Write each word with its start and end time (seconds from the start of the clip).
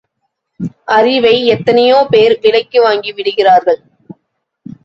அறிவை 0.87 1.33
எத்தனையோ 1.47 1.97
பேர் 2.09 2.35
விலைக்கு 2.39 2.81
வாங்கி 2.81 3.13
விடுகிறார்கள். 3.13 3.81